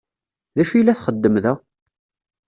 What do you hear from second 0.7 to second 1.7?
i la txeddem da?